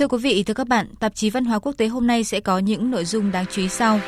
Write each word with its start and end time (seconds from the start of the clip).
Thưa 0.00 0.08
quý 0.08 0.18
vị, 0.18 0.42
thưa 0.42 0.54
các 0.54 0.68
bạn, 0.68 0.86
tạp 1.00 1.14
chí 1.14 1.30
Văn 1.30 1.44
hóa 1.44 1.58
Quốc 1.58 1.72
tế 1.72 1.86
hôm 1.86 2.06
nay 2.06 2.24
sẽ 2.24 2.40
có 2.40 2.58
những 2.58 2.90
nội 2.90 3.04
dung 3.04 3.32
đáng 3.32 3.44
chú 3.50 3.62
ý 3.62 3.68
sau. 3.68 4.00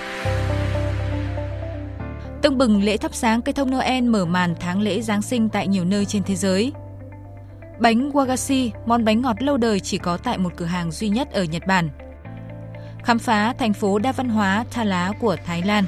Tưng 2.43 2.59
bừng 2.59 2.83
lễ 2.83 2.97
thắp 2.97 3.15
sáng 3.15 3.43
cây 3.43 3.53
thông 3.53 3.71
Noel 3.71 4.05
mở 4.05 4.25
màn 4.25 4.55
tháng 4.61 4.81
lễ 4.81 5.01
Giáng 5.01 5.23
sinh 5.23 5.49
tại 5.49 5.69
nhiều 5.69 5.85
nơi 5.85 6.05
trên 6.05 6.23
thế 6.23 6.37
giới. 6.37 6.73
Bánh 7.81 8.11
wagashi, 8.11 8.71
món 8.87 9.05
bánh 9.05 9.23
ngọt 9.23 9.43
lâu 9.43 9.57
đời 9.57 9.81
chỉ 9.81 9.99
có 9.99 10.17
tại 10.17 10.39
một 10.39 10.53
cửa 10.57 10.65
hàng 10.65 10.91
duy 10.91 11.09
nhất 11.09 11.33
ở 11.33 11.45
Nhật 11.45 11.63
Bản. 11.67 11.89
Khám 13.05 13.19
phá 13.19 13.55
thành 13.59 13.73
phố 13.73 13.99
đa 13.99 14.13
văn 14.13 14.29
hóa 14.29 14.65
Tha 14.71 14.85
Lá 14.85 15.13
của 15.21 15.37
Thái 15.47 15.63
Lan. 15.63 15.85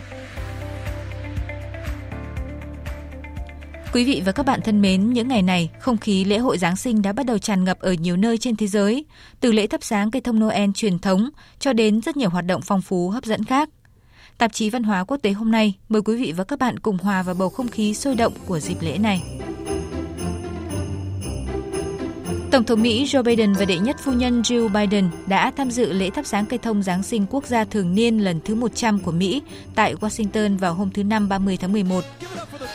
Quý 3.95 4.05
vị 4.05 4.23
và 4.27 4.33
các 4.33 4.47
bạn 4.47 4.61
thân 4.65 4.83
mến, 4.83 5.13
những 5.13 5.29
ngày 5.29 5.43
này, 5.43 5.71
không 5.81 5.97
khí 5.97 6.25
lễ 6.25 6.39
hội 6.39 6.59
Giáng 6.59 6.77
sinh 6.77 7.03
đã 7.03 7.13
bắt 7.13 7.27
đầu 7.27 7.39
tràn 7.39 7.65
ngập 7.65 7.79
ở 7.81 7.93
nhiều 7.93 8.17
nơi 8.17 8.39
trên 8.39 8.57
thế 8.57 8.67
giới, 8.67 9.05
từ 9.41 9.53
lễ 9.53 9.67
thắp 9.67 9.83
sáng 9.83 10.11
cây 10.11 10.23
thông 10.23 10.41
Noel 10.41 10.71
truyền 10.75 10.99
thống 10.99 11.31
cho 11.59 11.73
đến 11.73 12.01
rất 12.01 12.17
nhiều 12.17 12.31
hoạt 12.31 12.47
động 12.47 12.61
phong 12.65 12.83
phú 12.83 13.11
hấp 13.11 13.25
dẫn 13.25 13.45
khác. 13.45 13.69
Tạp 14.39 14.53
chí 14.53 14.71
Văn 14.71 14.83
hóa 14.83 15.05
Quốc 15.05 15.17
tế 15.23 15.31
hôm 15.31 15.51
nay 15.51 15.75
mời 15.89 16.03
quý 16.03 16.17
vị 16.17 16.33
và 16.33 16.45
các 16.45 16.59
bạn 16.59 16.79
cùng 16.79 16.99
hòa 16.99 17.23
vào 17.23 17.35
bầu 17.35 17.49
không 17.49 17.69
khí 17.69 17.95
sôi 17.95 18.15
động 18.15 18.33
của 18.47 18.61
dịp 18.61 18.77
lễ 18.81 18.99
này. 18.99 19.23
Tổng 22.55 22.65
thống 22.65 22.83
Mỹ 22.83 23.05
Joe 23.05 23.23
Biden 23.23 23.53
và 23.53 23.65
đệ 23.65 23.79
nhất 23.79 23.97
phu 23.99 24.13
nhân 24.13 24.43
Jill 24.43 24.69
Biden 24.69 25.11
đã 25.27 25.53
tham 25.57 25.71
dự 25.71 25.93
lễ 25.93 26.11
thắp 26.11 26.27
sáng 26.27 26.47
cây 26.47 26.59
thông 26.59 26.83
Giáng 26.83 27.03
sinh 27.03 27.27
quốc 27.31 27.47
gia 27.47 27.65
thường 27.65 27.95
niên 27.95 28.19
lần 28.19 28.41
thứ 28.45 28.55
100 28.55 28.99
của 28.99 29.13
Mỹ 29.13 29.43
tại 29.75 29.95
Washington 29.95 30.59
vào 30.59 30.75
hôm 30.75 30.91
thứ 30.91 31.05
Năm 31.05 31.29
30 31.29 31.57
tháng 31.61 31.73
11. 31.73 32.05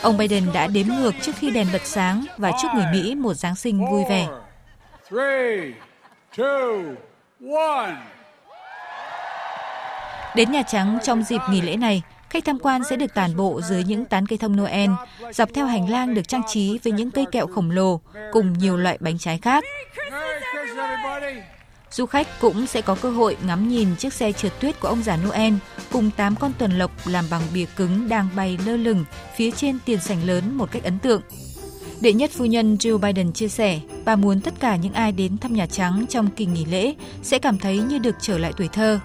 Ông 0.02 0.16
Biden 0.16 0.44
đã 0.54 0.66
đếm 0.66 0.86
ngược 0.86 1.14
trước 1.22 1.32
khi 1.38 1.50
đèn 1.50 1.66
bật 1.72 1.80
sáng 1.84 2.24
và 2.38 2.52
chúc 2.62 2.70
người 2.74 2.84
Mỹ 2.92 3.14
một 3.14 3.34
Giáng 3.34 3.56
sinh 3.56 3.90
vui 3.90 4.02
vẻ. 4.08 4.26
Đến 10.34 10.52
Nhà 10.52 10.62
Trắng 10.62 10.98
trong 11.02 11.22
dịp 11.22 11.40
nghỉ 11.50 11.60
lễ 11.60 11.76
này, 11.76 12.02
Khách 12.30 12.44
tham 12.44 12.58
quan 12.58 12.82
sẽ 12.90 12.96
được 12.96 13.14
tản 13.14 13.36
bộ 13.36 13.60
dưới 13.60 13.84
những 13.84 14.04
tán 14.04 14.26
cây 14.26 14.38
thông 14.38 14.56
Noel, 14.56 14.90
dọc 15.32 15.48
theo 15.54 15.66
hành 15.66 15.90
lang 15.90 16.14
được 16.14 16.28
trang 16.28 16.42
trí 16.48 16.78
với 16.84 16.92
những 16.92 17.10
cây 17.10 17.24
kẹo 17.32 17.46
khổng 17.46 17.70
lồ 17.70 18.00
cùng 18.32 18.52
nhiều 18.52 18.76
loại 18.76 18.98
bánh 19.00 19.18
trái 19.18 19.38
khác. 19.38 19.64
Du 21.90 22.06
khách 22.06 22.40
cũng 22.40 22.66
sẽ 22.66 22.82
có 22.82 22.94
cơ 22.94 23.10
hội 23.10 23.36
ngắm 23.46 23.68
nhìn 23.68 23.96
chiếc 23.96 24.12
xe 24.12 24.32
trượt 24.32 24.60
tuyết 24.60 24.80
của 24.80 24.88
ông 24.88 25.02
già 25.02 25.16
Noel 25.16 25.54
cùng 25.92 26.10
8 26.16 26.36
con 26.36 26.52
tuần 26.58 26.78
lộc 26.78 26.90
làm 27.04 27.24
bằng 27.30 27.42
bìa 27.54 27.64
cứng 27.76 28.08
đang 28.08 28.28
bay 28.36 28.58
lơ 28.66 28.76
lửng 28.76 29.04
phía 29.36 29.50
trên 29.50 29.78
tiền 29.84 30.00
sảnh 30.00 30.24
lớn 30.26 30.54
một 30.54 30.72
cách 30.72 30.84
ấn 30.84 30.98
tượng. 30.98 31.22
Đệ 32.00 32.12
nhất 32.12 32.30
phu 32.34 32.44
nhân 32.44 32.76
Joe 32.76 32.98
Biden 32.98 33.32
chia 33.32 33.48
sẻ, 33.48 33.80
bà 34.04 34.16
muốn 34.16 34.40
tất 34.40 34.54
cả 34.60 34.76
những 34.76 34.92
ai 34.92 35.12
đến 35.12 35.38
thăm 35.38 35.52
Nhà 35.52 35.66
Trắng 35.66 36.04
trong 36.08 36.30
kỳ 36.30 36.46
nghỉ 36.46 36.64
lễ 36.64 36.94
sẽ 37.22 37.38
cảm 37.38 37.58
thấy 37.58 37.78
như 37.78 37.98
được 37.98 38.16
trở 38.20 38.38
lại 38.38 38.52
tuổi 38.56 38.68
thơ 38.68 39.00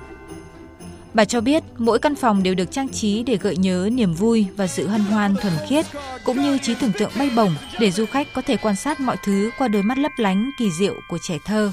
Bà 1.16 1.25
cho 1.25 1.41
biết 1.41 1.63
mỗi 1.77 1.99
căn 1.99 2.16
phòng 2.16 2.44
đều 2.44 2.55
được 2.55 2.71
trang 2.71 2.89
trí 2.89 3.23
để 3.23 3.38
gợi 3.38 3.58
nhớ 3.58 3.89
niềm 3.91 4.13
vui 4.13 4.45
và 4.58 4.67
sự 4.67 4.88
hân 4.88 5.02
hoan 5.02 5.35
thuần 5.35 5.53
khiết, 5.69 5.85
cũng 6.23 6.41
như 6.41 6.58
trí 6.58 6.75
tưởng 6.75 6.91
tượng 6.91 7.11
bay 7.17 7.30
bổng 7.35 7.55
để 7.80 7.91
du 7.91 8.05
khách 8.05 8.27
có 8.33 8.41
thể 8.41 8.58
quan 8.58 8.75
sát 8.75 8.99
mọi 8.99 9.17
thứ 9.25 9.49
qua 9.58 9.67
đôi 9.67 9.83
mắt 9.83 9.97
lấp 9.97 10.11
lánh 10.17 10.52
kỳ 10.59 10.71
diệu 10.71 10.93
của 11.09 11.17
trẻ 11.27 11.38
thơ. 11.45 11.71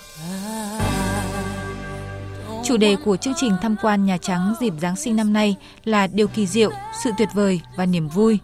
Chủ 2.64 2.76
đề 2.76 2.96
của 3.04 3.16
chương 3.16 3.34
trình 3.36 3.52
tham 3.62 3.76
quan 3.82 4.04
Nhà 4.04 4.16
Trắng 4.16 4.54
dịp 4.60 4.72
Giáng 4.80 4.96
sinh 4.96 5.16
năm 5.16 5.32
nay 5.32 5.56
là 5.84 6.06
điều 6.06 6.28
kỳ 6.28 6.46
diệu, 6.46 6.70
sự 7.04 7.10
tuyệt 7.18 7.28
vời 7.34 7.60
và 7.76 7.86
niềm 7.86 8.08
vui. 8.08 8.38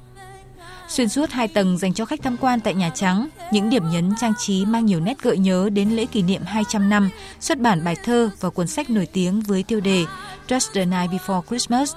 Xuyên 0.89 1.09
suốt 1.09 1.31
hai 1.31 1.49
tầng 1.49 1.79
dành 1.79 1.95
cho 1.95 2.05
khách 2.05 2.23
tham 2.23 2.37
quan 2.41 2.61
tại 2.61 2.75
Nhà 2.75 2.91
Trắng, 2.95 3.29
những 3.53 3.71
điểm 3.71 3.91
nhấn 3.91 4.13
trang 4.21 4.33
trí 4.39 4.65
mang 4.65 4.87
nhiều 4.87 5.01
nét 5.01 5.23
gợi 5.23 5.39
nhớ 5.39 5.71
đến 5.73 5.91
lễ 5.91 6.07
kỷ 6.07 6.23
niệm 6.23 6.43
200 6.47 6.89
năm 6.89 7.11
xuất 7.41 7.59
bản 7.59 7.85
bài 7.85 7.97
thơ 8.05 8.31
và 8.41 8.51
cuốn 8.51 8.67
sách 8.67 8.91
nổi 8.91 9.07
tiếng 9.13 9.41
với 9.41 9.63
tiêu 9.63 9.81
đề 9.81 10.05
Just 10.49 10.73
the 10.75 10.85
Night 10.85 11.11
Before 11.11 11.43
Christmas. 11.49 11.95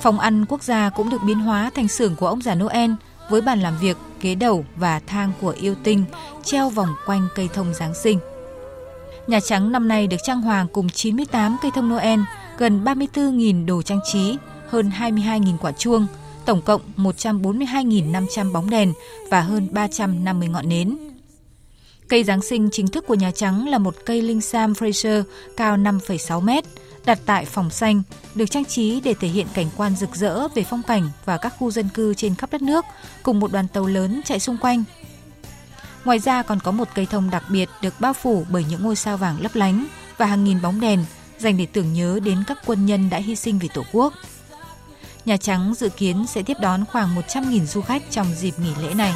Phòng 0.00 0.18
ăn 0.18 0.44
quốc 0.48 0.62
gia 0.62 0.90
cũng 0.90 1.10
được 1.10 1.22
biến 1.26 1.38
hóa 1.40 1.70
thành 1.74 1.88
xưởng 1.88 2.16
của 2.16 2.26
ông 2.26 2.42
già 2.42 2.54
Noel 2.54 2.90
với 3.30 3.40
bàn 3.40 3.60
làm 3.60 3.78
việc, 3.80 3.96
ghế 4.20 4.34
đầu 4.34 4.64
và 4.76 5.00
thang 5.06 5.32
của 5.40 5.54
yêu 5.60 5.74
tinh 5.84 6.04
treo 6.44 6.70
vòng 6.70 6.94
quanh 7.06 7.28
cây 7.34 7.48
thông 7.54 7.74
Giáng 7.74 7.94
sinh. 7.94 8.18
Nhà 9.26 9.40
Trắng 9.40 9.72
năm 9.72 9.88
nay 9.88 10.06
được 10.06 10.16
trang 10.24 10.40
hoàng 10.40 10.66
cùng 10.72 10.88
98 10.88 11.56
cây 11.62 11.70
thông 11.74 11.88
Noel, 11.88 12.20
gần 12.58 12.84
34.000 12.84 13.66
đồ 13.66 13.82
trang 13.82 14.00
trí, 14.12 14.36
hơn 14.68 14.90
22.000 14.98 15.56
quả 15.58 15.72
chuông, 15.72 16.06
tổng 16.46 16.62
cộng 16.62 16.80
142.500 16.96 18.52
bóng 18.52 18.70
đèn 18.70 18.92
và 19.30 19.40
hơn 19.40 19.68
350 19.70 20.48
ngọn 20.48 20.68
nến. 20.68 20.96
Cây 22.08 22.24
Giáng 22.24 22.42
sinh 22.42 22.68
chính 22.72 22.88
thức 22.88 23.04
của 23.06 23.14
Nhà 23.14 23.30
Trắng 23.30 23.68
là 23.68 23.78
một 23.78 23.94
cây 24.06 24.22
linh 24.22 24.40
sam 24.40 24.72
Fraser 24.72 25.22
cao 25.56 25.76
5,6 25.76 26.40
mét, 26.40 26.64
đặt 27.04 27.18
tại 27.26 27.44
phòng 27.44 27.70
xanh, 27.70 28.02
được 28.34 28.50
trang 28.50 28.64
trí 28.64 29.00
để 29.00 29.14
thể 29.14 29.28
hiện 29.28 29.46
cảnh 29.54 29.70
quan 29.76 29.96
rực 29.96 30.16
rỡ 30.16 30.48
về 30.48 30.64
phong 30.70 30.82
cảnh 30.82 31.10
và 31.24 31.36
các 31.36 31.54
khu 31.58 31.70
dân 31.70 31.88
cư 31.94 32.14
trên 32.14 32.34
khắp 32.34 32.52
đất 32.52 32.62
nước, 32.62 32.84
cùng 33.22 33.40
một 33.40 33.52
đoàn 33.52 33.68
tàu 33.68 33.86
lớn 33.86 34.20
chạy 34.24 34.40
xung 34.40 34.56
quanh. 34.56 34.84
Ngoài 36.04 36.18
ra 36.18 36.42
còn 36.42 36.60
có 36.60 36.70
một 36.70 36.88
cây 36.94 37.06
thông 37.06 37.30
đặc 37.30 37.44
biệt 37.48 37.68
được 37.82 37.94
bao 38.00 38.12
phủ 38.12 38.46
bởi 38.50 38.64
những 38.70 38.82
ngôi 38.82 38.96
sao 38.96 39.16
vàng 39.16 39.40
lấp 39.40 39.54
lánh 39.54 39.86
và 40.16 40.26
hàng 40.26 40.44
nghìn 40.44 40.62
bóng 40.62 40.80
đèn 40.80 41.04
dành 41.38 41.56
để 41.56 41.66
tưởng 41.66 41.92
nhớ 41.92 42.20
đến 42.24 42.44
các 42.46 42.58
quân 42.66 42.86
nhân 42.86 43.10
đã 43.10 43.18
hy 43.18 43.36
sinh 43.36 43.58
vì 43.58 43.68
Tổ 43.74 43.82
quốc. 43.92 44.14
Nhà 45.24 45.36
Trắng 45.36 45.74
dự 45.76 45.88
kiến 45.88 46.26
sẽ 46.28 46.42
tiếp 46.42 46.56
đón 46.60 46.84
khoảng 46.92 47.16
100.000 47.16 47.64
du 47.64 47.80
khách 47.80 48.02
trong 48.10 48.26
dịp 48.34 48.54
nghỉ 48.58 48.70
lễ 48.82 48.94
này. 48.94 49.14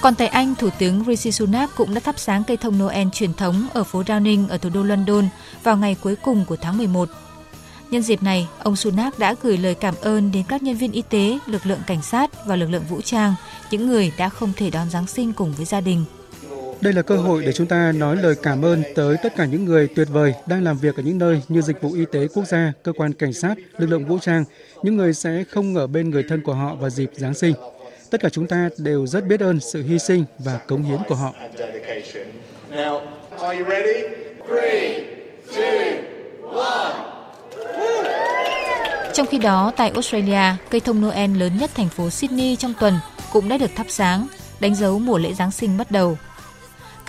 Còn 0.00 0.14
tại 0.14 0.28
Anh, 0.28 0.54
Thủ 0.54 0.68
tướng 0.78 1.04
Rishi 1.04 1.32
Sunak 1.32 1.70
cũng 1.76 1.94
đã 1.94 2.00
thắp 2.00 2.18
sáng 2.18 2.44
cây 2.44 2.56
thông 2.56 2.78
Noel 2.78 3.08
truyền 3.12 3.34
thống 3.34 3.66
ở 3.72 3.84
phố 3.84 4.02
Downing 4.02 4.48
ở 4.48 4.58
thủ 4.58 4.70
đô 4.70 4.82
London 4.82 5.28
vào 5.62 5.76
ngày 5.76 5.96
cuối 6.00 6.16
cùng 6.16 6.44
của 6.44 6.56
tháng 6.56 6.78
11. 6.78 7.08
Nhân 7.90 8.02
dịp 8.02 8.22
này, 8.22 8.48
ông 8.62 8.76
Sunak 8.76 9.18
đã 9.18 9.34
gửi 9.42 9.56
lời 9.56 9.74
cảm 9.74 9.94
ơn 10.00 10.32
đến 10.32 10.42
các 10.48 10.62
nhân 10.62 10.76
viên 10.76 10.92
y 10.92 11.02
tế, 11.02 11.38
lực 11.46 11.66
lượng 11.66 11.80
cảnh 11.86 12.02
sát 12.02 12.46
và 12.46 12.56
lực 12.56 12.70
lượng 12.70 12.84
vũ 12.88 13.00
trang, 13.00 13.34
những 13.70 13.86
người 13.86 14.12
đã 14.16 14.28
không 14.28 14.52
thể 14.56 14.70
đón 14.70 14.90
Giáng 14.90 15.06
sinh 15.06 15.32
cùng 15.32 15.52
với 15.52 15.66
gia 15.66 15.80
đình. 15.80 16.04
Đây 16.80 16.92
là 16.92 17.02
cơ 17.02 17.16
hội 17.16 17.42
để 17.46 17.52
chúng 17.52 17.66
ta 17.66 17.92
nói 17.92 18.16
lời 18.16 18.34
cảm 18.42 18.64
ơn 18.64 18.82
tới 18.94 19.16
tất 19.22 19.36
cả 19.36 19.44
những 19.44 19.64
người 19.64 19.88
tuyệt 19.88 20.08
vời 20.10 20.34
đang 20.46 20.64
làm 20.64 20.78
việc 20.78 20.96
ở 20.96 21.02
những 21.02 21.18
nơi 21.18 21.42
như 21.48 21.60
Dịch 21.60 21.82
vụ 21.82 21.92
Y 21.92 22.04
tế 22.12 22.28
Quốc 22.34 22.44
gia, 22.44 22.72
cơ 22.82 22.92
quan 22.92 23.12
cảnh 23.12 23.32
sát, 23.32 23.54
lực 23.78 23.86
lượng 23.86 24.06
vũ 24.06 24.18
trang, 24.18 24.44
những 24.82 24.96
người 24.96 25.14
sẽ 25.14 25.44
không 25.50 25.74
ở 25.74 25.86
bên 25.86 26.10
người 26.10 26.24
thân 26.28 26.42
của 26.42 26.54
họ 26.54 26.74
vào 26.74 26.90
dịp 26.90 27.10
Giáng 27.14 27.34
sinh. 27.34 27.54
Tất 28.10 28.20
cả 28.20 28.28
chúng 28.28 28.46
ta 28.46 28.68
đều 28.78 29.06
rất 29.06 29.26
biết 29.26 29.40
ơn 29.40 29.60
sự 29.60 29.82
hy 29.82 29.98
sinh 29.98 30.24
và 30.38 30.58
cống 30.58 30.82
hiến 30.82 30.98
của 31.08 31.14
họ. 31.14 31.34
Trong 39.14 39.26
khi 39.26 39.38
đó, 39.38 39.72
tại 39.76 39.90
Australia, 39.90 40.56
cây 40.70 40.80
thông 40.80 41.00
Noel 41.00 41.36
lớn 41.36 41.58
nhất 41.58 41.70
thành 41.74 41.88
phố 41.88 42.10
Sydney 42.10 42.56
trong 42.56 42.74
tuần 42.80 42.94
cũng 43.32 43.48
đã 43.48 43.58
được 43.58 43.70
thắp 43.76 43.86
sáng, 43.88 44.26
đánh 44.60 44.74
dấu 44.74 44.98
mùa 44.98 45.18
lễ 45.18 45.32
Giáng 45.32 45.50
sinh 45.50 45.78
bắt 45.78 45.90
đầu. 45.90 46.18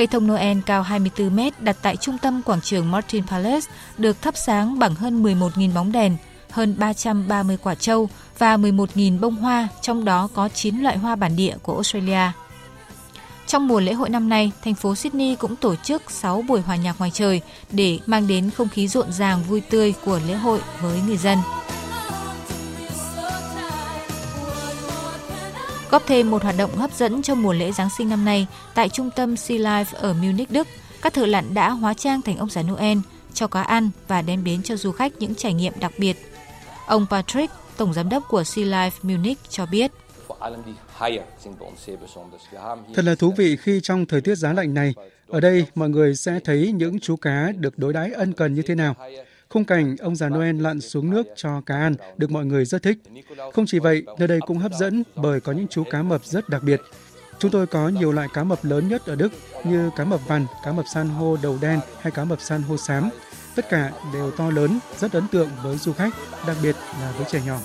Cây 0.01 0.07
thông 0.07 0.27
Noel 0.27 0.57
cao 0.65 0.83
24 0.83 1.35
mét 1.35 1.61
đặt 1.61 1.77
tại 1.81 1.97
trung 1.97 2.17
tâm 2.17 2.41
quảng 2.45 2.61
trường 2.61 2.91
Martin 2.91 3.27
Palace 3.27 3.71
được 3.97 4.21
thắp 4.21 4.37
sáng 4.37 4.79
bằng 4.79 4.95
hơn 4.95 5.23
11.000 5.23 5.73
bóng 5.73 5.91
đèn, 5.91 6.17
hơn 6.49 6.75
330 6.77 7.57
quả 7.63 7.75
trâu 7.75 8.09
và 8.37 8.57
11.000 8.57 9.19
bông 9.19 9.35
hoa, 9.35 9.67
trong 9.81 10.05
đó 10.05 10.29
có 10.33 10.49
9 10.49 10.79
loại 10.79 10.97
hoa 10.97 11.15
bản 11.15 11.35
địa 11.35 11.55
của 11.61 11.73
Australia. 11.73 12.31
Trong 13.47 13.67
mùa 13.67 13.79
lễ 13.79 13.93
hội 13.93 14.09
năm 14.09 14.29
nay, 14.29 14.51
thành 14.63 14.75
phố 14.75 14.95
Sydney 14.95 15.35
cũng 15.35 15.55
tổ 15.55 15.75
chức 15.75 16.11
6 16.11 16.41
buổi 16.47 16.61
hòa 16.61 16.75
nhạc 16.75 16.99
ngoài 16.99 17.11
trời 17.13 17.41
để 17.71 17.99
mang 18.05 18.27
đến 18.27 18.49
không 18.49 18.69
khí 18.69 18.87
rộn 18.87 19.11
ràng 19.11 19.43
vui 19.43 19.61
tươi 19.61 19.93
của 20.05 20.19
lễ 20.27 20.33
hội 20.33 20.59
với 20.81 21.01
người 21.07 21.17
dân. 21.17 21.37
Góp 25.91 26.03
thêm 26.07 26.31
một 26.31 26.43
hoạt 26.43 26.55
động 26.57 26.75
hấp 26.75 26.93
dẫn 26.93 27.21
cho 27.21 27.35
mùa 27.35 27.53
lễ 27.53 27.71
Giáng 27.71 27.89
sinh 27.97 28.09
năm 28.09 28.25
nay, 28.25 28.47
tại 28.73 28.89
trung 28.89 29.09
tâm 29.15 29.37
Sea 29.37 29.57
Life 29.57 29.85
ở 29.93 30.13
Munich, 30.13 30.51
Đức, 30.51 30.67
các 31.01 31.13
thợ 31.13 31.25
lặn 31.25 31.53
đã 31.53 31.69
hóa 31.69 31.93
trang 31.93 32.21
thành 32.21 32.37
ông 32.37 32.49
già 32.49 32.61
Noel, 32.63 32.97
cho 33.33 33.47
cá 33.47 33.61
ăn 33.61 33.89
và 34.07 34.21
đem 34.21 34.43
đến 34.43 34.63
cho 34.63 34.75
du 34.75 34.91
khách 34.91 35.13
những 35.19 35.35
trải 35.35 35.53
nghiệm 35.53 35.73
đặc 35.79 35.91
biệt. 35.97 36.17
Ông 36.87 37.05
Patrick, 37.09 37.53
tổng 37.77 37.93
giám 37.93 38.09
đốc 38.09 38.23
của 38.27 38.43
Sea 38.43 38.65
Life 38.65 38.91
Munich 39.01 39.37
cho 39.49 39.65
biết. 39.65 39.91
Thật 42.95 43.05
là 43.05 43.15
thú 43.15 43.33
vị 43.37 43.57
khi 43.57 43.79
trong 43.83 44.05
thời 44.05 44.21
tiết 44.21 44.35
giá 44.35 44.53
lạnh 44.53 44.73
này, 44.73 44.93
ở 45.27 45.39
đây 45.39 45.65
mọi 45.75 45.89
người 45.89 46.15
sẽ 46.15 46.39
thấy 46.43 46.71
những 46.75 46.99
chú 46.99 47.15
cá 47.15 47.51
được 47.57 47.77
đối 47.77 47.93
đãi 47.93 48.11
ân 48.11 48.33
cần 48.33 48.53
như 48.53 48.61
thế 48.61 48.75
nào. 48.75 48.95
Khung 49.51 49.65
cảnh 49.65 49.95
ông 49.99 50.15
già 50.15 50.29
Noel 50.29 50.61
lặn 50.61 50.81
xuống 50.81 51.09
nước 51.09 51.27
cho 51.35 51.61
cá 51.65 51.75
ăn 51.75 51.95
được 52.17 52.31
mọi 52.31 52.45
người 52.45 52.65
rất 52.65 52.83
thích. 52.83 52.97
Không 53.53 53.65
chỉ 53.65 53.79
vậy, 53.79 54.03
nơi 54.19 54.27
đây 54.27 54.39
cũng 54.47 54.57
hấp 54.57 54.71
dẫn 54.73 55.03
bởi 55.15 55.39
có 55.39 55.51
những 55.51 55.67
chú 55.67 55.83
cá 55.91 56.01
mập 56.01 56.25
rất 56.25 56.49
đặc 56.49 56.63
biệt. 56.63 56.81
Chúng 57.39 57.51
tôi 57.51 57.67
có 57.67 57.89
nhiều 57.89 58.11
loại 58.11 58.27
cá 58.33 58.43
mập 58.43 58.65
lớn 58.65 58.87
nhất 58.87 59.05
ở 59.05 59.15
Đức 59.15 59.31
như 59.63 59.89
cá 59.95 60.03
mập 60.03 60.27
vằn, 60.27 60.45
cá 60.65 60.71
mập 60.71 60.85
san 60.93 61.09
hô 61.09 61.37
đầu 61.43 61.57
đen 61.61 61.79
hay 62.01 62.11
cá 62.11 62.23
mập 62.23 62.41
san 62.41 62.61
hô 62.61 62.77
xám. 62.77 63.09
Tất 63.55 63.69
cả 63.69 63.91
đều 64.13 64.31
to 64.31 64.49
lớn, 64.49 64.79
rất 64.99 65.13
ấn 65.13 65.27
tượng 65.27 65.49
với 65.63 65.77
du 65.77 65.93
khách, 65.93 66.13
đặc 66.47 66.57
biệt 66.63 66.75
là 67.01 67.13
với 67.17 67.25
trẻ 67.31 67.41
nhỏ. 67.45 67.59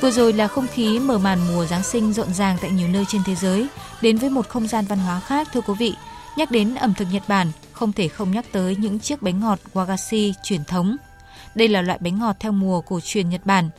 Vừa 0.00 0.10
rồi 0.10 0.32
là 0.32 0.48
không 0.48 0.66
khí 0.66 0.98
mở 0.98 1.18
màn 1.18 1.38
mùa 1.48 1.66
Giáng 1.66 1.82
sinh 1.82 2.12
rộn 2.12 2.34
ràng 2.34 2.56
tại 2.60 2.70
nhiều 2.70 2.88
nơi 2.88 3.04
trên 3.08 3.22
thế 3.26 3.34
giới, 3.34 3.66
đến 4.02 4.18
với 4.18 4.30
một 4.30 4.48
không 4.48 4.68
gian 4.68 4.84
văn 4.88 4.98
hóa 4.98 5.20
khác 5.20 5.48
thưa 5.52 5.60
quý 5.60 5.74
vị. 5.78 5.94
Nhắc 6.36 6.50
đến 6.50 6.74
ẩm 6.74 6.94
thực 6.94 7.08
Nhật 7.12 7.22
Bản, 7.28 7.50
không 7.72 7.92
thể 7.92 8.08
không 8.08 8.30
nhắc 8.30 8.46
tới 8.52 8.76
những 8.76 8.98
chiếc 8.98 9.22
bánh 9.22 9.40
ngọt 9.40 9.58
wagashi 9.74 10.32
truyền 10.44 10.64
thống. 10.64 10.96
Đây 11.54 11.68
là 11.68 11.82
loại 11.82 11.98
bánh 12.02 12.18
ngọt 12.18 12.36
theo 12.40 12.52
mùa 12.52 12.80
cổ 12.80 13.00
truyền 13.00 13.28
Nhật 13.28 13.46
Bản. 13.46 13.70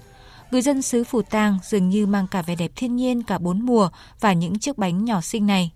Người 0.51 0.61
dân 0.61 0.81
xứ 0.81 1.03
Phủ 1.03 1.21
Tang 1.21 1.59
dường 1.63 1.89
như 1.89 2.05
mang 2.05 2.27
cả 2.27 2.41
vẻ 2.41 2.55
đẹp 2.55 2.71
thiên 2.75 2.95
nhiên 2.95 3.23
cả 3.23 3.37
bốn 3.37 3.65
mùa 3.65 3.89
và 4.19 4.33
những 4.33 4.59
chiếc 4.59 4.77
bánh 4.77 5.05
nhỏ 5.05 5.21
xinh 5.21 5.47
này. 5.47 5.71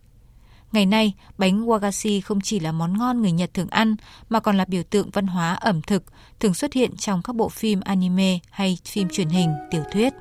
Ngày 0.72 0.86
nay, 0.86 1.14
bánh 1.38 1.66
wagashi 1.66 2.22
không 2.22 2.42
chỉ 2.42 2.60
là 2.60 2.72
món 2.72 2.98
ngon 2.98 3.22
người 3.22 3.32
Nhật 3.32 3.54
thường 3.54 3.70
ăn 3.70 3.96
mà 4.30 4.40
còn 4.40 4.58
là 4.58 4.66
biểu 4.66 4.84
tượng 4.84 5.10
văn 5.10 5.28
hóa 5.28 5.54
ẩm 5.54 5.82
thực, 5.82 6.04
thường 6.40 6.54
xuất 6.54 6.74
hiện 6.74 6.96
trong 6.98 7.22
các 7.22 7.36
bộ 7.36 7.50
phim 7.50 7.80
anime 7.80 8.40
hay 8.50 8.78
phim 8.86 9.10
truyền 9.10 9.30
hình, 9.30 9.54
tiểu 9.72 9.84
thuyết. 9.92 10.14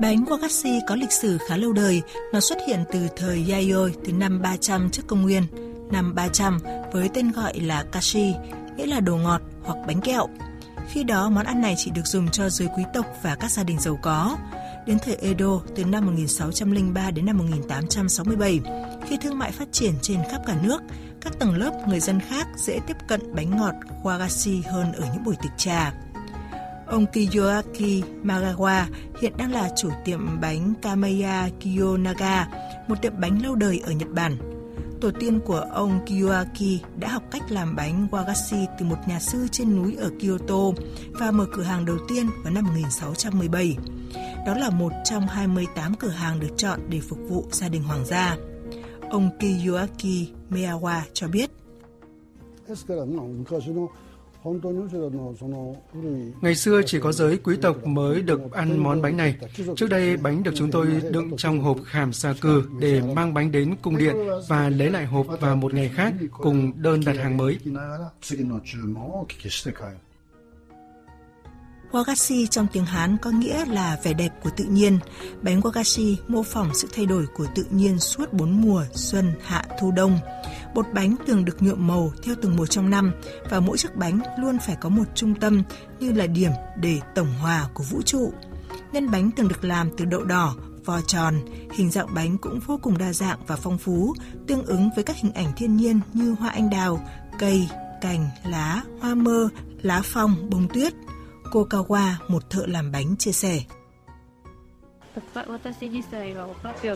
Bánh 0.00 0.24
wagashi 0.24 0.80
có 0.86 0.94
lịch 0.94 1.12
sử 1.12 1.38
khá 1.48 1.56
lâu 1.56 1.72
đời, 1.72 2.02
nó 2.32 2.40
xuất 2.40 2.58
hiện 2.66 2.84
từ 2.92 3.08
thời 3.16 3.46
Yayoi 3.50 3.92
từ 4.04 4.12
năm 4.12 4.42
300 4.42 4.90
trước 4.90 5.02
công 5.06 5.22
nguyên. 5.22 5.42
Năm 5.90 6.14
300 6.14 6.58
với 6.92 7.08
tên 7.14 7.32
gọi 7.32 7.60
là 7.60 7.84
kashi, 7.92 8.34
nghĩa 8.76 8.86
là 8.86 9.00
đồ 9.00 9.16
ngọt 9.16 9.42
hoặc 9.62 9.76
bánh 9.86 10.00
kẹo. 10.00 10.26
Khi 10.88 11.04
đó 11.04 11.30
món 11.30 11.46
ăn 11.46 11.60
này 11.60 11.74
chỉ 11.78 11.90
được 11.90 12.06
dùng 12.06 12.28
cho 12.28 12.48
giới 12.48 12.68
quý 12.76 12.82
tộc 12.94 13.06
và 13.22 13.34
các 13.34 13.50
gia 13.50 13.62
đình 13.62 13.80
giàu 13.80 13.98
có. 14.02 14.36
Đến 14.86 14.98
thời 15.04 15.16
Edo 15.16 15.60
từ 15.76 15.84
năm 15.84 16.06
1603 16.06 17.10
đến 17.10 17.26
năm 17.26 17.38
1867, 17.38 18.60
khi 19.06 19.16
thương 19.16 19.38
mại 19.38 19.52
phát 19.52 19.72
triển 19.72 19.94
trên 20.02 20.20
khắp 20.30 20.40
cả 20.46 20.56
nước, 20.62 20.82
các 21.20 21.38
tầng 21.38 21.56
lớp 21.56 21.72
người 21.88 22.00
dân 22.00 22.20
khác 22.20 22.46
dễ 22.56 22.80
tiếp 22.86 22.96
cận 23.08 23.34
bánh 23.34 23.56
ngọt 23.56 23.74
wagashi 24.02 24.62
hơn 24.72 24.92
ở 24.92 25.08
những 25.14 25.24
buổi 25.24 25.34
tiệc 25.42 25.52
trà. 25.56 25.92
Ông 26.90 27.06
Kiyoaki 27.06 28.02
Magawa 28.24 28.84
hiện 29.20 29.32
đang 29.36 29.52
là 29.52 29.70
chủ 29.76 29.90
tiệm 30.04 30.40
bánh 30.40 30.74
Kameya 30.82 31.48
Kiyonaga, 31.60 32.48
một 32.88 33.02
tiệm 33.02 33.12
bánh 33.20 33.42
lâu 33.42 33.54
đời 33.54 33.80
ở 33.84 33.92
Nhật 33.92 34.08
Bản. 34.10 34.36
Tổ 35.00 35.10
tiên 35.20 35.40
của 35.40 35.66
ông 35.72 36.00
Kiyoaki 36.06 36.82
đã 36.96 37.08
học 37.08 37.22
cách 37.30 37.42
làm 37.50 37.76
bánh 37.76 38.08
wagashi 38.10 38.66
từ 38.78 38.86
một 38.86 38.96
nhà 39.06 39.20
sư 39.20 39.46
trên 39.52 39.76
núi 39.76 39.96
ở 39.96 40.10
Kyoto 40.20 40.82
và 41.12 41.30
mở 41.30 41.46
cửa 41.52 41.62
hàng 41.62 41.84
đầu 41.84 41.96
tiên 42.08 42.26
vào 42.44 42.52
năm 42.52 42.64
1617. 42.64 43.76
Đó 44.46 44.54
là 44.54 44.70
một 44.70 44.92
trong 45.04 45.26
28 45.26 45.94
cửa 45.94 46.08
hàng 46.08 46.40
được 46.40 46.50
chọn 46.56 46.80
để 46.88 47.00
phục 47.00 47.18
vụ 47.28 47.44
gia 47.52 47.68
đình 47.68 47.82
hoàng 47.82 48.04
gia. 48.04 48.36
Ông 49.10 49.30
Kiyoaki 49.40 50.28
Miyawa 50.50 51.00
cho 51.12 51.28
biết. 51.28 51.50
Ngày 56.40 56.54
xưa 56.54 56.80
chỉ 56.86 57.00
có 57.00 57.12
giới 57.12 57.36
quý 57.36 57.56
tộc 57.62 57.86
mới 57.86 58.22
được 58.22 58.52
ăn 58.52 58.78
món 58.78 59.02
bánh 59.02 59.16
này. 59.16 59.36
Trước 59.76 59.90
đây, 59.90 60.16
bánh 60.16 60.42
được 60.42 60.52
chúng 60.54 60.70
tôi 60.70 60.86
đựng 61.10 61.36
trong 61.36 61.60
hộp 61.60 61.76
khảm 61.84 62.12
sa 62.12 62.34
cừ 62.40 62.64
để 62.80 63.00
mang 63.14 63.34
bánh 63.34 63.52
đến 63.52 63.76
cung 63.82 63.98
điện 63.98 64.16
và 64.48 64.68
lấy 64.68 64.90
lại 64.90 65.06
hộp 65.06 65.26
vào 65.40 65.56
một 65.56 65.74
ngày 65.74 65.90
khác 65.94 66.14
cùng 66.32 66.72
đơn 66.76 67.00
đặt 67.06 67.16
hàng 67.16 67.36
mới. 67.36 67.58
Wagashi 71.92 72.46
trong 72.46 72.66
tiếng 72.72 72.84
Hán 72.84 73.16
có 73.22 73.30
nghĩa 73.30 73.64
là 73.64 73.98
vẻ 74.02 74.12
đẹp 74.12 74.30
của 74.42 74.50
tự 74.56 74.64
nhiên. 74.64 74.98
Bánh 75.42 75.60
wagashi 75.60 76.16
mô 76.28 76.42
phỏng 76.42 76.74
sự 76.74 76.88
thay 76.94 77.06
đổi 77.06 77.26
của 77.36 77.46
tự 77.54 77.64
nhiên 77.70 77.98
suốt 77.98 78.32
bốn 78.32 78.60
mùa 78.60 78.84
xuân, 78.94 79.32
hạ, 79.44 79.64
thu, 79.80 79.90
đông. 79.90 80.18
Bột 80.74 80.86
bánh 80.94 81.16
thường 81.26 81.44
được 81.44 81.62
nhuộm 81.62 81.86
màu 81.86 82.12
theo 82.22 82.34
từng 82.42 82.56
mùa 82.56 82.66
trong 82.66 82.90
năm 82.90 83.12
và 83.50 83.60
mỗi 83.60 83.78
chiếc 83.78 83.96
bánh 83.96 84.20
luôn 84.38 84.58
phải 84.66 84.76
có 84.80 84.88
một 84.88 85.04
trung 85.14 85.34
tâm 85.34 85.62
như 86.00 86.12
là 86.12 86.26
điểm 86.26 86.50
để 86.76 87.00
tổng 87.14 87.32
hòa 87.40 87.68
của 87.74 87.84
vũ 87.84 88.02
trụ. 88.02 88.32
Nhân 88.92 89.10
bánh 89.10 89.30
thường 89.30 89.48
được 89.48 89.64
làm 89.64 89.90
từ 89.96 90.04
đậu 90.04 90.24
đỏ, 90.24 90.54
vò 90.84 91.00
tròn, 91.00 91.34
hình 91.72 91.90
dạng 91.90 92.14
bánh 92.14 92.38
cũng 92.38 92.60
vô 92.66 92.78
cùng 92.82 92.98
đa 92.98 93.12
dạng 93.12 93.38
và 93.46 93.56
phong 93.56 93.78
phú, 93.78 94.14
tương 94.46 94.66
ứng 94.66 94.90
với 94.94 95.04
các 95.04 95.16
hình 95.16 95.32
ảnh 95.32 95.52
thiên 95.56 95.76
nhiên 95.76 96.00
như 96.14 96.34
hoa 96.38 96.50
anh 96.50 96.70
đào, 96.70 97.06
cây, 97.38 97.68
cành, 98.00 98.28
lá, 98.44 98.82
hoa 99.00 99.14
mơ, 99.14 99.48
lá 99.82 100.02
phong, 100.04 100.50
bông 100.50 100.68
tuyết. 100.74 100.92
Cô 101.50 101.66
Kawa, 101.70 102.12
một 102.28 102.50
thợ 102.50 102.62
làm 102.66 102.92
bánh, 102.92 103.16
chia 103.16 103.32
sẻ. 103.32 103.60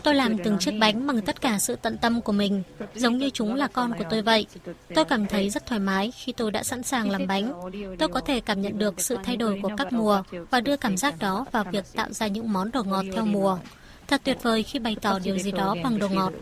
Tôi 0.05 0.15
làm 0.15 0.39
từng 0.45 0.59
chiếc 0.59 0.73
bánh 0.81 1.06
bằng 1.06 1.21
tất 1.21 1.41
cả 1.41 1.59
sự 1.59 1.77
tận 1.77 1.99
tâm 1.99 2.21
của 2.21 2.33
mình, 2.33 2.62
giống 2.95 3.19
như 3.19 3.31
chúng 3.31 3.55
là 3.55 3.69
con 3.69 3.93
của 3.99 4.05
tôi 4.11 4.23
vậy. 4.23 4.47
Tôi 4.95 5.05
cảm 5.05 5.27
thấy 5.27 5.51
rất 5.51 5.67
thoải 5.67 5.81
mái 5.81 6.11
khi 6.11 6.33
tôi 6.33 6.51
đã 6.51 6.62
sẵn 6.62 6.83
sàng 6.83 7.11
làm 7.11 7.27
bánh. 7.27 7.53
Tôi 7.99 8.09
có 8.09 8.21
thể 8.21 8.41
cảm 8.41 8.62
nhận 8.62 8.79
được 8.79 9.01
sự 9.01 9.19
thay 9.25 9.37
đổi 9.37 9.61
của 9.62 9.71
các 9.77 9.93
mùa 9.93 10.23
và 10.51 10.61
đưa 10.61 10.77
cảm 10.77 10.97
giác 10.97 11.19
đó 11.19 11.47
vào 11.53 11.65
việc 11.73 11.85
tạo 11.95 12.12
ra 12.12 12.27
những 12.27 12.53
món 12.53 12.71
đồ 12.71 12.83
ngọt 12.83 13.05
theo 13.15 13.25
mùa. 13.25 13.59
Thật 14.06 14.21
tuyệt 14.25 14.43
vời 14.43 14.62
khi 14.62 14.79
bày 14.79 14.97
tỏ 15.03 15.19
điều 15.19 15.39
gì 15.39 15.53
đó 15.53 15.77
bằng 15.85 15.99
đồ 15.99 16.09
ngọt. 16.09 16.33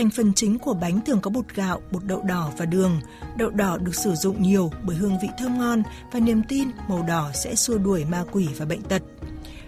Thành 0.00 0.10
phần 0.10 0.32
chính 0.34 0.58
của 0.58 0.74
bánh 0.74 1.00
thường 1.06 1.20
có 1.20 1.30
bột 1.30 1.44
gạo, 1.54 1.80
bột 1.90 2.04
đậu 2.04 2.22
đỏ 2.22 2.52
và 2.56 2.66
đường. 2.66 3.00
Đậu 3.36 3.50
đỏ 3.50 3.78
được 3.78 3.94
sử 3.94 4.14
dụng 4.14 4.42
nhiều 4.42 4.70
bởi 4.82 4.96
hương 4.96 5.18
vị 5.22 5.28
thơm 5.38 5.58
ngon 5.58 5.82
và 6.12 6.20
niềm 6.20 6.42
tin 6.48 6.68
màu 6.88 7.02
đỏ 7.02 7.30
sẽ 7.34 7.54
xua 7.54 7.78
đuổi 7.78 8.04
ma 8.04 8.24
quỷ 8.32 8.48
và 8.56 8.64
bệnh 8.64 8.82
tật. 8.82 9.02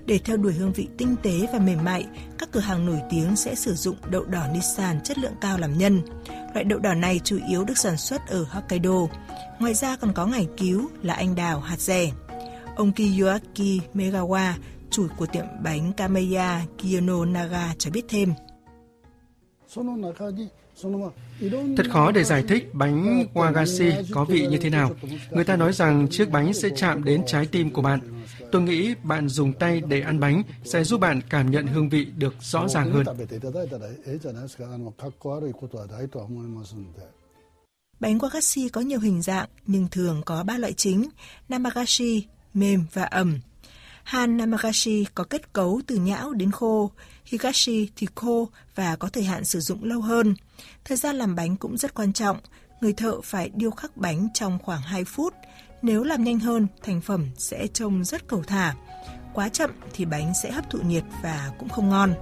Để 0.07 0.19
theo 0.19 0.37
đuổi 0.37 0.53
hương 0.53 0.73
vị 0.73 0.89
tinh 0.99 1.17
tế 1.23 1.47
và 1.53 1.59
mềm 1.59 1.85
mại, 1.85 2.07
các 2.39 2.49
cửa 2.53 2.61
hàng 2.61 2.87
nổi 2.87 3.01
tiếng 3.11 3.37
sẽ 3.37 3.55
sử 3.55 3.75
dụng 3.75 3.97
đậu 4.11 4.25
đỏ 4.25 4.47
Nissan 4.55 5.01
chất 5.01 5.19
lượng 5.19 5.35
cao 5.41 5.59
làm 5.59 5.79
nhân. 5.79 6.03
Loại 6.55 6.65
đậu 6.65 6.79
đỏ 6.79 6.95
này 6.95 7.21
chủ 7.25 7.39
yếu 7.49 7.65
được 7.65 7.79
sản 7.79 7.97
xuất 7.97 8.27
ở 8.27 8.45
Hokkaido. 8.51 9.07
Ngoài 9.59 9.75
ra 9.75 9.97
còn 9.97 10.13
có 10.13 10.27
ngải 10.27 10.47
cứu 10.57 10.89
là 11.03 11.15
anh 11.15 11.35
đào 11.35 11.61
hạt 11.61 11.81
rẻ. 11.81 12.11
Ông 12.77 12.93
Kiyoaki 12.93 13.81
Megawa, 13.95 14.53
chủ 14.91 15.07
của 15.17 15.27
tiệm 15.27 15.45
bánh 15.63 15.93
Kameya 15.93 16.61
Kiyono 16.79 17.25
Naga 17.25 17.75
cho 17.79 17.91
biết 17.91 18.05
thêm. 18.09 18.33
Thật 21.77 21.87
khó 21.91 22.13
để 22.13 22.25
giải 22.25 22.45
thích 22.49 22.71
bánh 22.73 23.25
wagashi 23.35 24.05
có 24.13 24.25
vị 24.25 24.47
như 24.47 24.59
thế 24.59 24.71
nào. 24.71 24.91
Người 25.31 25.45
ta 25.45 25.57
nói 25.57 25.73
rằng 25.73 26.09
chiếc 26.11 26.31
bánh 26.31 26.55
sẽ 26.55 26.69
chạm 26.77 27.05
đến 27.05 27.23
trái 27.27 27.47
tim 27.47 27.71
của 27.71 27.83
bạn. 27.83 28.01
Tôi 28.53 28.63
nghĩ 28.63 28.95
bạn 29.03 29.29
dùng 29.29 29.53
tay 29.53 29.81
để 29.81 30.01
ăn 30.01 30.21
bánh 30.21 30.43
sẽ 30.65 30.85
giúp 30.85 31.01
bạn 31.01 31.21
cảm 31.31 31.51
nhận 31.51 31.67
hương 31.67 31.89
vị 31.89 32.05
được 32.05 32.35
rõ 32.41 32.69
ràng 32.69 32.93
hơn. 32.93 33.05
Bánh 38.01 38.19
wagashi 38.19 38.69
có 38.73 38.81
nhiều 38.81 39.01
hình 39.01 39.23
dạng 39.23 39.49
nhưng 39.67 39.89
thường 39.89 40.23
có 40.27 40.45
ba 40.45 40.59
loại 40.59 40.73
chính, 40.73 41.09
namagashi, 41.49 42.27
mềm 42.55 42.85
và 42.93 43.03
ẩm. 43.03 43.39
Han 44.05 44.37
Namagashi 44.37 45.07
có 45.15 45.25
kết 45.25 45.53
cấu 45.53 45.81
từ 45.87 45.97
nhão 45.97 46.33
đến 46.33 46.51
khô, 46.51 46.91
Higashi 47.25 47.89
thì 47.97 48.07
khô 48.15 48.49
và 48.75 48.97
có 48.97 49.09
thời 49.09 49.25
hạn 49.25 49.45
sử 49.45 49.61
dụng 49.61 49.85
lâu 49.85 50.01
hơn. 50.01 50.35
Thời 50.85 50.97
gian 50.97 51.17
làm 51.17 51.35
bánh 51.35 51.57
cũng 51.57 51.77
rất 51.77 51.95
quan 51.95 52.13
trọng, 52.13 52.39
người 52.81 52.93
thợ 52.93 53.21
phải 53.21 53.51
điêu 53.55 53.71
khắc 53.71 53.97
bánh 53.97 54.29
trong 54.35 54.59
khoảng 54.63 54.83
2 54.83 55.05
phút. 55.05 55.35
Nếu 55.83 56.05
làm 56.05 56.25
nhanh 56.25 56.39
hơn, 56.39 56.67
thành 56.83 57.01
phẩm 57.01 57.27
sẽ 57.39 57.67
trông 57.67 58.05
rất 58.05 58.29
cầu 58.29 58.43
thả. 58.47 58.75
Quá 59.35 59.49
chậm 59.49 59.71
thì 59.93 60.05
bánh 60.05 60.33
sẽ 60.43 60.51
hấp 60.51 60.71
thụ 60.71 60.79
nhiệt 60.79 61.05
và 61.23 61.53
cũng 61.59 61.69
không 61.69 61.89
ngon. 61.89 62.15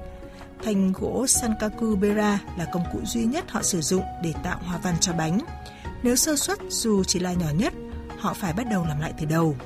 Thành 0.65 0.93
gỗ 0.93 1.27
Sankaku 1.27 1.97
Bera 1.97 2.39
là 2.59 2.67
công 2.73 2.85
cụ 2.93 3.01
duy 3.05 3.25
nhất 3.25 3.51
họ 3.51 3.63
sử 3.63 3.81
dụng 3.81 4.05
để 4.23 4.33
tạo 4.43 4.59
hoa 4.67 4.79
văn 4.79 4.95
cho 5.01 5.13
bánh. 5.13 5.39
Nếu 6.03 6.17
sơ 6.17 6.37
suất 6.37 6.59
dù 6.69 7.05
chỉ 7.05 7.19
là 7.19 7.33
nhỏ 7.33 7.51
nhất, 7.55 7.73
họ 8.19 8.35
phải 8.35 8.53
bắt 8.53 8.67
đầu 8.71 8.85
làm 8.85 9.01
lại 9.01 9.13
từ 9.19 9.27
đầu. 9.27 9.57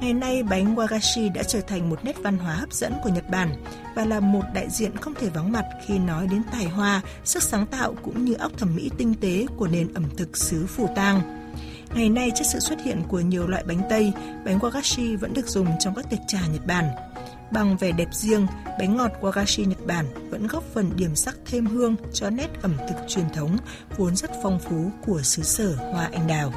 Ngày 0.00 0.14
nay, 0.14 0.42
bánh 0.42 0.74
wagashi 0.74 1.32
đã 1.32 1.42
trở 1.42 1.60
thành 1.60 1.90
một 1.90 2.04
nét 2.04 2.16
văn 2.22 2.38
hóa 2.38 2.54
hấp 2.54 2.72
dẫn 2.72 2.92
của 3.04 3.08
Nhật 3.08 3.30
Bản 3.30 3.64
và 3.94 4.04
là 4.04 4.20
một 4.20 4.42
đại 4.54 4.70
diện 4.70 4.96
không 4.96 5.14
thể 5.14 5.28
vắng 5.28 5.52
mặt 5.52 5.64
khi 5.86 5.98
nói 5.98 6.26
đến 6.26 6.42
tài 6.52 6.64
hoa, 6.64 7.00
sức 7.24 7.42
sáng 7.42 7.66
tạo 7.66 7.94
cũng 8.02 8.24
như 8.24 8.34
óc 8.34 8.52
thẩm 8.58 8.76
mỹ 8.76 8.90
tinh 8.98 9.14
tế 9.20 9.46
của 9.56 9.68
nền 9.68 9.94
ẩm 9.94 10.04
thực 10.16 10.36
xứ 10.36 10.66
Phủ 10.66 10.88
Tang. 10.96 11.20
Ngày 11.94 12.08
nay, 12.08 12.30
trước 12.34 12.44
sự 12.52 12.58
xuất 12.58 12.80
hiện 12.84 13.02
của 13.08 13.20
nhiều 13.20 13.46
loại 13.46 13.64
bánh 13.68 13.80
Tây, 13.90 14.12
bánh 14.44 14.58
wagashi 14.58 15.18
vẫn 15.18 15.34
được 15.34 15.46
dùng 15.46 15.66
trong 15.80 15.94
các 15.94 16.10
tiệc 16.10 16.20
trà 16.26 16.40
Nhật 16.52 16.66
Bản. 16.66 16.84
Bằng 17.50 17.76
vẻ 17.76 17.92
đẹp 17.92 18.08
riêng, 18.12 18.46
bánh 18.78 18.96
ngọt 18.96 19.10
wagashi 19.20 19.68
Nhật 19.68 19.86
Bản 19.86 20.30
vẫn 20.30 20.46
góp 20.46 20.64
phần 20.74 20.90
điểm 20.96 21.14
sắc 21.14 21.36
thêm 21.46 21.66
hương 21.66 21.96
cho 22.12 22.30
nét 22.30 22.48
ẩm 22.62 22.76
thực 22.88 23.08
truyền 23.08 23.26
thống 23.34 23.56
vốn 23.96 24.16
rất 24.16 24.30
phong 24.42 24.58
phú 24.58 24.90
của 25.06 25.22
xứ 25.22 25.42
sở 25.42 25.74
hoa 25.92 26.08
anh 26.12 26.26
đào. 26.26 26.52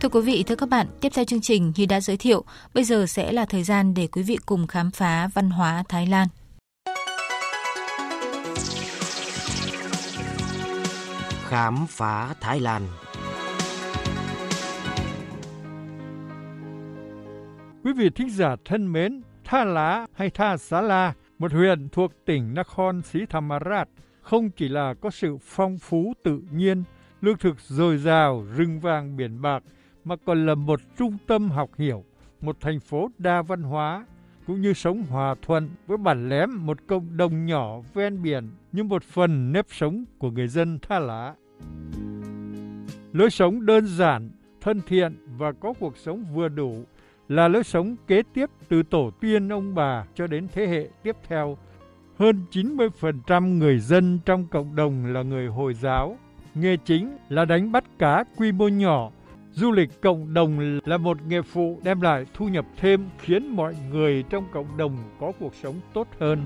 Thưa 0.00 0.08
quý 0.08 0.20
vị, 0.20 0.44
thưa 0.46 0.56
các 0.56 0.68
bạn, 0.68 0.86
tiếp 1.00 1.08
theo 1.14 1.24
chương 1.24 1.40
trình 1.40 1.72
như 1.76 1.86
đã 1.86 2.00
giới 2.00 2.16
thiệu, 2.16 2.44
bây 2.74 2.84
giờ 2.84 3.06
sẽ 3.06 3.32
là 3.32 3.44
thời 3.44 3.62
gian 3.62 3.94
để 3.94 4.06
quý 4.06 4.22
vị 4.22 4.38
cùng 4.46 4.66
khám 4.66 4.90
phá 4.90 5.28
văn 5.34 5.50
hóa 5.50 5.84
Thái 5.88 6.06
Lan. 6.06 6.28
Khám 11.48 11.86
phá 11.88 12.34
Thái 12.40 12.60
Lan 12.60 12.82
Quý 17.84 17.92
vị 17.96 18.10
thính 18.14 18.30
giả 18.30 18.56
thân 18.64 18.92
mến, 18.92 19.22
Tha 19.44 19.64
Lá 19.64 20.06
hay 20.14 20.30
Tha 20.30 20.56
Xá 20.56 20.80
La, 20.80 21.12
một 21.38 21.52
huyện 21.52 21.88
thuộc 21.88 22.12
tỉnh 22.26 22.54
Nakhon 22.54 23.02
Sĩ 23.02 23.18
Thammarat, 23.30 23.88
không 24.22 24.50
chỉ 24.50 24.68
là 24.68 24.94
có 25.00 25.10
sự 25.10 25.36
phong 25.42 25.78
phú 25.78 26.12
tự 26.24 26.40
nhiên, 26.52 26.84
lương 27.20 27.38
thực 27.38 27.60
dồi 27.60 27.96
dào, 27.98 28.46
rừng 28.56 28.80
vàng 28.80 29.16
biển 29.16 29.42
bạc, 29.42 29.62
mà 30.04 30.16
còn 30.16 30.46
là 30.46 30.54
một 30.54 30.80
trung 30.98 31.16
tâm 31.26 31.50
học 31.50 31.70
hiểu, 31.78 32.04
một 32.40 32.56
thành 32.60 32.80
phố 32.80 33.10
đa 33.18 33.42
văn 33.42 33.62
hóa, 33.62 34.06
cũng 34.46 34.60
như 34.60 34.72
sống 34.72 35.02
hòa 35.10 35.34
thuận 35.42 35.68
với 35.86 35.96
bản 35.96 36.28
lém 36.28 36.66
một 36.66 36.78
cộng 36.86 37.16
đồng 37.16 37.46
nhỏ 37.46 37.80
ven 37.94 38.22
biển 38.22 38.50
như 38.72 38.84
một 38.84 39.02
phần 39.02 39.52
nếp 39.52 39.66
sống 39.70 40.04
của 40.18 40.30
người 40.30 40.48
dân 40.48 40.78
Tha 40.78 40.98
Lá. 40.98 41.34
Lối 43.12 43.30
sống 43.30 43.66
đơn 43.66 43.86
giản, 43.86 44.30
thân 44.60 44.80
thiện 44.86 45.16
và 45.38 45.52
có 45.52 45.72
cuộc 45.80 45.96
sống 45.96 46.24
vừa 46.34 46.48
đủ 46.48 46.84
là 47.28 47.48
lối 47.48 47.64
sống 47.64 47.96
kế 48.06 48.22
tiếp 48.34 48.50
từ 48.68 48.82
tổ 48.82 49.10
tiên 49.20 49.48
ông 49.48 49.74
bà 49.74 50.04
cho 50.14 50.26
đến 50.26 50.48
thế 50.52 50.66
hệ 50.66 50.88
tiếp 51.02 51.16
theo. 51.28 51.58
Hơn 52.18 52.44
90% 52.50 53.58
người 53.58 53.78
dân 53.78 54.18
trong 54.24 54.46
cộng 54.46 54.76
đồng 54.76 55.06
là 55.06 55.22
người 55.22 55.46
Hồi 55.46 55.74
giáo. 55.74 56.16
Nghề 56.54 56.76
chính 56.76 57.16
là 57.28 57.44
đánh 57.44 57.72
bắt 57.72 57.84
cá 57.98 58.24
quy 58.36 58.52
mô 58.52 58.68
nhỏ. 58.68 59.10
Du 59.52 59.72
lịch 59.72 60.00
cộng 60.00 60.34
đồng 60.34 60.80
là 60.84 60.96
một 60.96 61.16
nghề 61.26 61.42
phụ 61.42 61.80
đem 61.84 62.00
lại 62.00 62.26
thu 62.34 62.48
nhập 62.48 62.66
thêm 62.76 63.08
khiến 63.18 63.56
mọi 63.56 63.74
người 63.90 64.24
trong 64.30 64.44
cộng 64.52 64.76
đồng 64.76 64.96
có 65.20 65.32
cuộc 65.40 65.54
sống 65.54 65.74
tốt 65.94 66.08
hơn. 66.18 66.44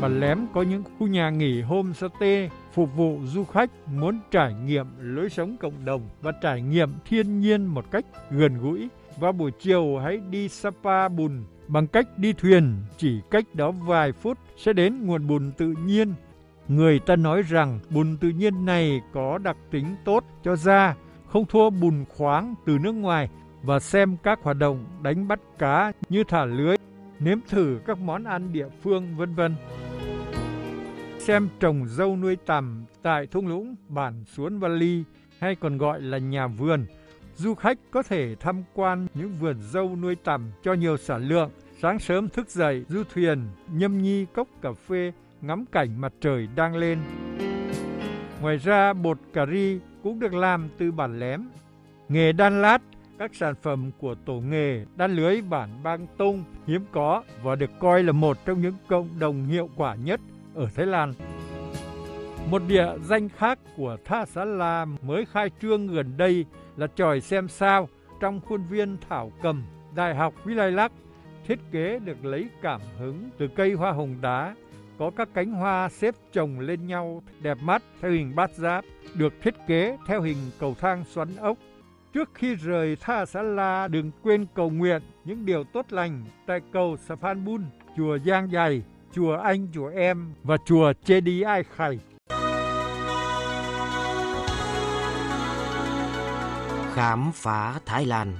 Bà 0.00 0.08
Lém 0.08 0.46
có 0.54 0.62
những 0.62 0.82
khu 0.98 1.06
nhà 1.06 1.30
nghỉ 1.30 1.60
homestay 1.60 2.50
phục 2.72 2.96
vụ 2.96 3.18
du 3.24 3.44
khách 3.44 3.70
muốn 3.94 4.20
trải 4.30 4.54
nghiệm 4.54 4.86
lối 4.98 5.30
sống 5.30 5.56
cộng 5.60 5.84
đồng 5.84 6.08
và 6.22 6.32
trải 6.42 6.62
nghiệm 6.62 6.88
thiên 7.04 7.40
nhiên 7.40 7.64
một 7.64 7.90
cách 7.90 8.04
gần 8.30 8.58
gũi. 8.58 8.88
Và 9.18 9.32
buổi 9.32 9.50
chiều 9.60 9.98
hãy 9.98 10.20
đi 10.30 10.48
Sapa 10.48 11.08
Bùn 11.08 11.44
bằng 11.68 11.86
cách 11.86 12.06
đi 12.18 12.32
thuyền, 12.32 12.76
chỉ 12.96 13.20
cách 13.30 13.44
đó 13.54 13.70
vài 13.70 14.12
phút 14.12 14.38
sẽ 14.56 14.72
đến 14.72 15.06
nguồn 15.06 15.26
bùn 15.26 15.52
tự 15.52 15.74
nhiên. 15.84 16.14
Người 16.68 16.98
ta 16.98 17.16
nói 17.16 17.42
rằng 17.42 17.78
bùn 17.90 18.16
tự 18.16 18.28
nhiên 18.28 18.64
này 18.64 19.00
có 19.12 19.38
đặc 19.38 19.56
tính 19.70 19.86
tốt 20.04 20.24
cho 20.44 20.56
da, 20.56 20.94
không 21.32 21.46
thua 21.46 21.70
bùn 21.70 22.04
khoáng 22.08 22.54
từ 22.66 22.78
nước 22.78 22.92
ngoài 22.92 23.28
và 23.62 23.78
xem 23.78 24.16
các 24.22 24.38
hoạt 24.42 24.56
động 24.56 24.84
đánh 25.02 25.28
bắt 25.28 25.40
cá 25.58 25.92
như 26.08 26.24
thả 26.24 26.44
lưới, 26.44 26.76
nếm 27.18 27.38
thử 27.48 27.80
các 27.86 27.98
món 27.98 28.24
ăn 28.24 28.52
địa 28.52 28.68
phương 28.82 29.16
vân 29.16 29.34
vân 29.34 29.56
xem 31.30 31.48
trồng 31.60 31.86
dâu 31.88 32.16
nuôi 32.16 32.36
tằm 32.36 32.84
tại 33.02 33.26
thung 33.26 33.46
lũng 33.46 33.74
bản 33.88 34.24
Suốn 34.24 34.58
Valley 34.58 35.04
hay 35.38 35.54
còn 35.54 35.78
gọi 35.78 36.00
là 36.00 36.18
nhà 36.18 36.46
vườn. 36.46 36.86
Du 37.36 37.54
khách 37.54 37.78
có 37.90 38.02
thể 38.02 38.34
tham 38.40 38.62
quan 38.74 39.06
những 39.14 39.32
vườn 39.40 39.56
dâu 39.60 39.96
nuôi 39.96 40.14
tằm 40.14 40.50
cho 40.62 40.72
nhiều 40.72 40.96
sản 40.96 41.28
lượng. 41.28 41.50
Sáng 41.82 41.98
sớm 41.98 42.28
thức 42.28 42.50
dậy, 42.50 42.84
du 42.88 43.02
thuyền, 43.14 43.48
nhâm 43.72 44.02
nhi 44.02 44.26
cốc 44.34 44.48
cà 44.62 44.72
phê, 44.72 45.12
ngắm 45.40 45.64
cảnh 45.72 46.00
mặt 46.00 46.12
trời 46.20 46.48
đang 46.56 46.76
lên. 46.76 46.98
Ngoài 48.40 48.56
ra, 48.56 48.92
bột 48.92 49.18
cà 49.32 49.46
ri 49.46 49.78
cũng 50.02 50.20
được 50.20 50.34
làm 50.34 50.68
từ 50.78 50.92
bản 50.92 51.20
lém. 51.20 51.48
Nghề 52.08 52.32
đan 52.32 52.62
lát, 52.62 52.82
các 53.18 53.34
sản 53.34 53.54
phẩm 53.62 53.90
của 53.98 54.14
tổ 54.14 54.34
nghề 54.34 54.84
đan 54.96 55.16
lưới 55.16 55.42
bản 55.42 55.70
Bang 55.82 56.06
Tung 56.16 56.44
hiếm 56.66 56.84
có 56.92 57.22
và 57.42 57.54
được 57.54 57.70
coi 57.78 58.02
là 58.02 58.12
một 58.12 58.36
trong 58.44 58.60
những 58.60 58.74
cộng 58.88 59.08
đồng 59.18 59.46
hiệu 59.46 59.68
quả 59.76 59.94
nhất 59.94 60.20
ở 60.54 60.68
Thái 60.74 60.86
Lan. 60.86 61.14
Một 62.50 62.62
địa 62.68 62.86
danh 63.04 63.28
khác 63.28 63.58
của 63.76 63.96
Tha 64.04 64.26
Xá 64.26 64.44
La 64.44 64.84
mới 65.02 65.24
khai 65.32 65.50
trương 65.62 65.86
gần 65.86 66.16
đây 66.16 66.44
là 66.76 66.86
tròi 66.94 67.20
xem 67.20 67.48
sao 67.48 67.88
trong 68.20 68.40
khuôn 68.40 68.62
viên 68.70 68.96
Thảo 69.08 69.32
Cầm, 69.42 69.62
Đại 69.94 70.14
học 70.14 70.34
Vilaylac. 70.44 70.92
Thiết 71.46 71.58
kế 71.72 71.98
được 71.98 72.24
lấy 72.24 72.48
cảm 72.62 72.80
hứng 72.98 73.30
từ 73.38 73.48
cây 73.48 73.72
hoa 73.72 73.92
hồng 73.92 74.16
đá, 74.20 74.54
có 75.00 75.10
các 75.16 75.28
cánh 75.34 75.52
hoa 75.52 75.88
xếp 75.88 76.14
chồng 76.32 76.60
lên 76.60 76.86
nhau 76.86 77.22
đẹp 77.40 77.58
mắt 77.62 77.82
theo 78.00 78.10
hình 78.10 78.34
bát 78.34 78.50
giáp, 78.54 78.84
được 79.14 79.32
thiết 79.42 79.54
kế 79.66 79.96
theo 80.06 80.22
hình 80.22 80.36
cầu 80.58 80.76
thang 80.80 81.04
xoắn 81.04 81.36
ốc. 81.36 81.58
Trước 82.12 82.30
khi 82.34 82.54
rời 82.54 82.96
Tha 83.00 83.26
Xá 83.26 83.42
La, 83.42 83.88
đừng 83.88 84.10
quên 84.22 84.46
cầu 84.54 84.70
nguyện 84.70 85.02
những 85.24 85.46
điều 85.46 85.64
tốt 85.64 85.86
lành 85.90 86.24
tại 86.46 86.60
cầu 86.72 86.96
Saphanbun, 87.08 87.64
chùa 87.96 88.18
Giang 88.18 88.50
Dày 88.50 88.82
chùa 89.12 89.36
anh, 89.36 89.68
chùa 89.74 89.88
em 89.88 90.32
và 90.42 90.56
chùa 90.64 90.92
Chê 91.04 91.20
Đi 91.20 91.42
Ai 91.42 91.64
Khải. 91.76 91.98
Khám 96.94 97.30
phá 97.34 97.80
Thái 97.86 98.06
Lan 98.06 98.32